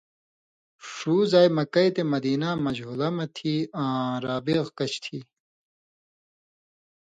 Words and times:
ݜُو 0.93 1.15
زائ 1.31 1.47
مکہ 1.55 1.81
یی 1.83 1.89
تے 1.95 2.03
مدیناں 2.11 2.55
مژھولہ 2.63 3.09
مہ 3.15 3.25
تھی 3.35 3.53
آں 3.81 4.11
رابغ 4.23 4.65
کَچھ 4.77 4.95
تھی۔ 5.03 5.17